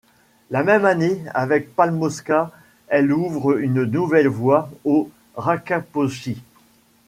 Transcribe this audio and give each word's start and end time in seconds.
La 0.49 0.63
même 0.63 0.85
année, 0.85 1.21
avec 1.31 1.75
Palmowska, 1.75 2.49
elle 2.87 3.11
ouvre 3.13 3.59
une 3.59 3.83
nouvelle 3.83 4.29
voie 4.29 4.67
au 4.83 5.11
Rakaposhi. 5.35 6.41